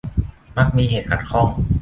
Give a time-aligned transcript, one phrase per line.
[0.57, 1.47] มักมีเหตุขัดข้อง